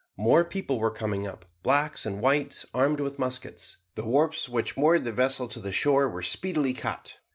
More 0.17 0.43
people 0.43 0.79
were 0.79 0.89
coming 0.89 1.27
up, 1.27 1.45
blacks 1.61 2.07
and 2.07 2.21
whites, 2.21 2.65
armed 2.73 2.99
with 2.99 3.19
muskets. 3.19 3.77
The 3.93 4.03
warps 4.03 4.49
which 4.49 4.75
moored 4.75 5.03
the 5.03 5.11
vessel 5.11 5.47
to 5.49 5.59
the 5.59 5.71
shore 5.71 6.09
were 6.09 6.23
speedily 6.23 6.73
cut. 6.73 7.17